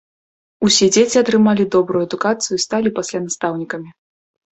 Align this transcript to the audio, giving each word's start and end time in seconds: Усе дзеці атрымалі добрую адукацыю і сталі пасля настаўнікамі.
Усе 0.67 0.85
дзеці 0.95 1.17
атрымалі 1.23 1.65
добрую 1.75 2.01
адукацыю 2.07 2.55
і 2.57 2.63
сталі 2.65 2.93
пасля 3.01 3.19
настаўнікамі. 3.27 3.89